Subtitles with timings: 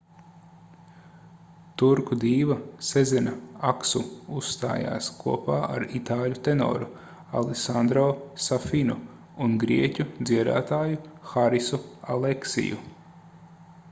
[1.81, 2.55] turku dīva
[2.87, 3.33] sezena
[3.71, 4.01] aksu
[4.41, 6.89] uzstājās kopā ar itāļu tenoru
[7.43, 8.07] alesandro
[8.49, 8.97] safinu
[9.47, 10.99] un grieķu dziedātāju
[11.37, 11.81] harisu
[12.19, 12.83] aleksiu